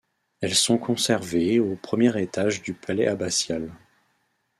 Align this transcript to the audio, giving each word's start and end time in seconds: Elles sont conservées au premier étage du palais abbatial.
Elles 0.39 0.55
sont 0.55 0.79
conservées 0.79 1.59
au 1.59 1.75
premier 1.75 2.19
étage 2.19 2.63
du 2.63 2.73
palais 2.73 3.05
abbatial. 3.07 3.69